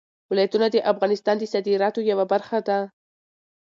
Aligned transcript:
ولایتونه 0.31 0.67
د 0.71 0.77
افغانستان 0.91 1.35
د 1.39 1.43
صادراتو 1.53 1.99
یوه 2.11 2.25
برخه 2.33 2.57
ده. 2.67 2.79